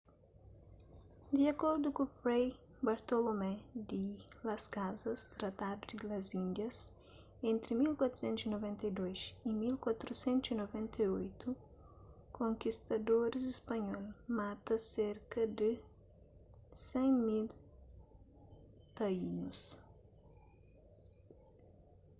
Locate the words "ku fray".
1.97-2.45